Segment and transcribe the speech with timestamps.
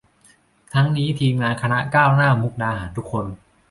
[0.73, 3.25] ทั้งนี้ทีมงานคณะก้าวหน้ามุกดาหารทุกคน